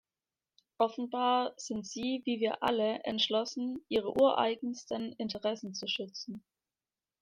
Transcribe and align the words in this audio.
Offenbar 0.79 1.53
sind 1.57 1.85
sie, 1.85 2.21
wie 2.25 2.39
wir 2.39 2.63
alle, 2.63 3.03
entschlossen, 3.03 3.85
ihre 3.87 4.19
ureigensten 4.19 5.11
Interessen 5.13 5.75
zu 5.75 5.87
schützen. 5.87 6.43